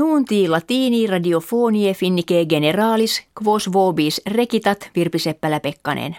[0.00, 6.16] Nuunti latini radiofonie finnike generalis quos vobis rekitat Virpi Seppälä-Pekkanen.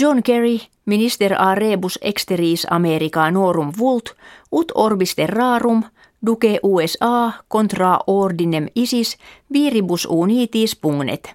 [0.00, 4.10] John Kerry, minister a rebus exteris America norum vult,
[4.52, 5.82] ut orbis terrarum,
[6.26, 9.18] duce USA contra ordinem ISIS
[9.52, 11.34] viribus unitis pugnet.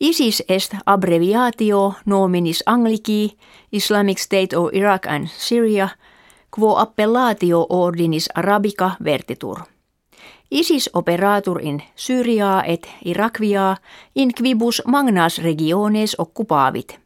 [0.00, 3.36] ISIS est abbreviatio nominis Anglici,
[3.72, 5.88] Islamic State of Iraq and Syria–
[6.50, 9.58] quo appellatio ordinis arabica vertitur.
[10.50, 13.76] Isis operatur in Syriaa et Irakvia
[14.14, 17.00] in quibus magnas regiones occupavit.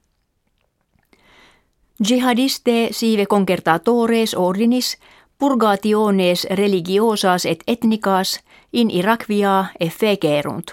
[2.09, 4.97] Jihadiste sive concertatores ordinis
[5.39, 8.41] purgationes religiosas et ethnicas
[8.73, 10.71] in Irakvia effegerunt.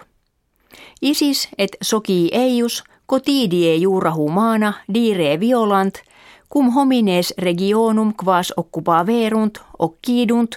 [1.02, 5.94] Isis et soci eius cotidie jura humana dire violant–
[6.53, 10.55] cum homines regionum quas occupaverunt, occidunt,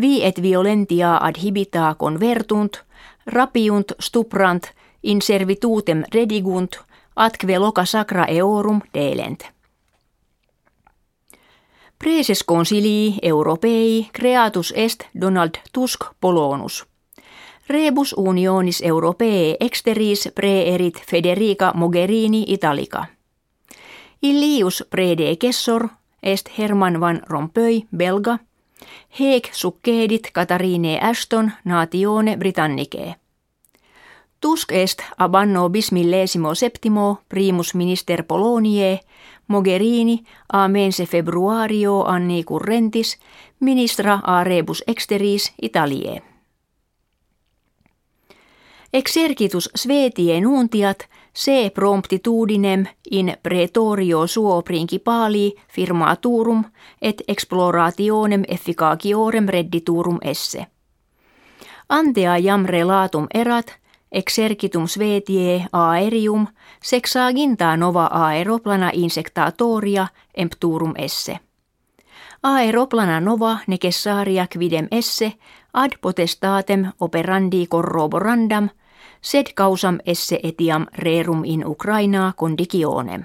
[0.00, 2.84] vi et violentia adhibita convertunt,
[3.26, 4.64] rapiunt stuprant,
[5.02, 6.80] in servitutem redigunt,
[7.16, 9.54] atque loca sacra eorum delent.
[11.98, 16.86] Preses consilii europei creatus est Donald Tusk Polonus.
[17.68, 23.13] Rebus unionis europee exteris preerit Federica Mogherini Italica.
[24.24, 25.88] Ilius predecessor
[26.22, 28.38] est Herman van Rompuy belga,
[29.20, 33.16] hec succedit Katarine Ashton natione Britannicae.
[34.40, 39.00] Tusk est ab anno bismillesimo septimo primus minister Poloniae,
[39.46, 43.18] Mogherini a mense februario anni currentis
[43.60, 46.33] ministra a rebus exteris Italiae.
[48.94, 56.64] Exercitus Svetie nuntiat se promptitudinem in pretorio suo principali firmaturum
[57.02, 60.66] et explorationem efficaciorem redditurum esse.
[61.88, 63.66] Antea jam relatum erat,
[64.12, 66.46] exercitum Svetie aerium
[66.82, 71.40] sexaginta nova aeroplana insectatoria empturum esse.
[72.42, 75.32] Aeroplana nova necessaria quidem esse
[75.72, 78.68] ad potestatem operandi corroborandam–
[79.24, 83.24] sed causam esse etiam rerum in Ukrainaa conditionem.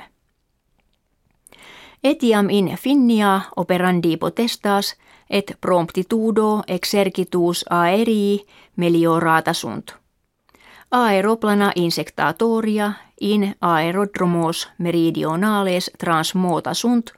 [2.03, 4.95] Etiam in finnia operandi potestas
[5.29, 8.45] et promptitudo exercitus aerii
[8.75, 9.95] meliorata sunt.
[10.91, 17.11] Aeroplana insectatoria in aerodromos meridionales transmota sunt,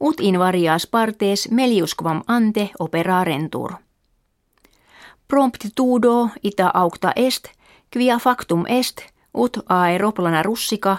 [0.00, 3.72] ut in varias partes meliusquam ante operarentur.
[5.28, 7.57] Promptitudo ita aucta est
[7.90, 9.00] Quia factum est,
[9.34, 10.96] ut aeroplana russica,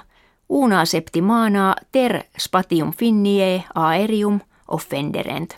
[0.49, 5.55] una septimana ter spatium finnie aerium offenderent.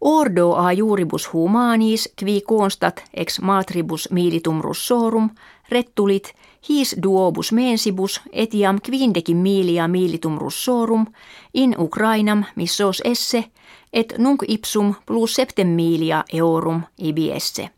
[0.00, 5.30] Ordo a juribus humanis qui constat ex matribus militum russorum
[5.70, 6.34] rettulit
[6.68, 11.06] his duobus mensibus etiam quindecim milia militum russorum
[11.54, 13.44] in Ukrainam missos esse
[13.92, 17.75] et nunc ipsum plus septem milia eorum ibi esse.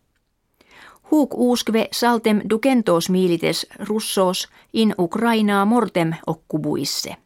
[1.11, 7.17] Huuk uusque saltem ducentos milites russos in Ukrainaa mortem okkubuisse.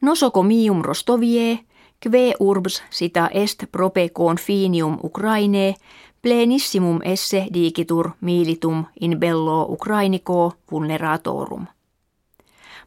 [0.00, 1.58] Nosoko mium rostovie,
[2.00, 5.74] kve urbs sitä est prope confinium Ukraine,
[6.22, 11.66] plenissimum esse digitur militum in bello Ukrainico vulneratorum.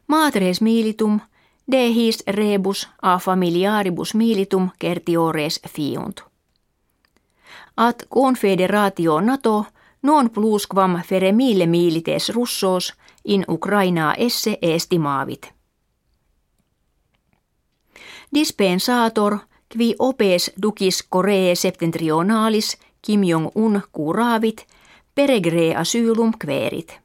[0.06, 1.20] Matres militum,
[1.72, 6.28] de his rebus a familiaribus militum certiores fiunt
[7.78, 9.64] at confederatio NATO
[10.02, 12.94] non plusquam fere mille milites russos
[13.24, 15.52] in Ukrainaa esse estimaavit.
[18.34, 19.38] Dispensator
[19.76, 24.66] qui opes ducis Koree septentrionalis Kim Jong-un kuravit
[25.14, 27.00] peregre asylum querit.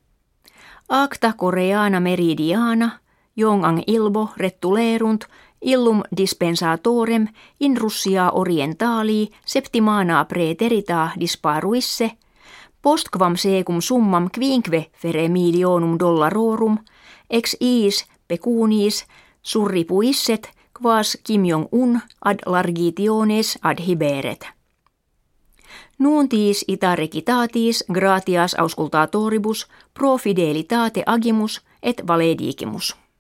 [0.90, 2.91] Acta Koreana meridiana,
[3.38, 5.25] Jongang ilbo rettulerunt
[5.63, 7.28] illum dispensatorem
[7.59, 12.11] in Russia orientali septimana preterita disparuisse,
[12.82, 16.78] postquam secum summam quinque fere milionum dollarorum,
[17.29, 19.05] ex iis pecunis
[19.41, 20.52] surripuisset
[20.82, 24.47] quas Kim Jong-un ad largitiones adhiberet.
[25.99, 33.03] Nuuntis ita recitatis gratias auscultatoribus pro fidelitate agimus et valedigimus.